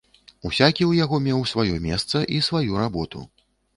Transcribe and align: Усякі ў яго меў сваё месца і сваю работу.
Усякі 0.47 0.83
ў 0.87 1.01
яго 1.03 1.19
меў 1.27 1.43
сваё 1.51 1.75
месца 1.85 2.25
і 2.37 2.41
сваю 2.47 2.81
работу. 2.85 3.23